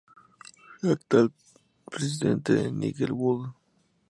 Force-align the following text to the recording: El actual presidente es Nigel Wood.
El 0.81 0.93
actual 0.93 1.31
presidente 1.85 2.59
es 2.65 2.73
Nigel 2.73 3.11
Wood. 3.11 3.49